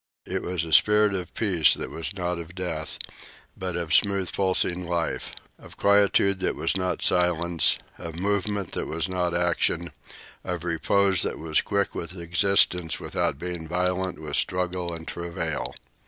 It 0.25 0.41
was 0.41 0.63
a 0.65 0.73
spirit 0.73 1.13
of 1.13 1.31
peace 1.35 1.75
that 1.75 1.91
was 1.91 2.11
not 2.15 2.39
of 2.39 2.55
death, 2.55 2.97
but 3.55 3.75
of 3.75 3.93
smooth 3.93 4.33
pulsing 4.33 4.87
life, 4.87 5.35
of 5.59 5.77
quietude 5.77 6.39
that 6.39 6.55
was 6.55 6.75
not 6.75 7.03
silence, 7.03 7.77
of 7.99 8.15
movement 8.19 8.71
that 8.71 8.87
was 8.87 9.07
not 9.07 9.35
action, 9.37 9.91
of 10.43 10.63
repose 10.63 11.21
that 11.21 11.37
was 11.37 11.61
quick 11.61 11.93
with 11.93 12.17
existence 12.17 12.99
without 12.99 13.37
being 13.37 13.67
violent 13.67 14.19
with 14.19 14.37
struggle 14.37 14.91
and 14.91 15.07
travail. 15.07 15.75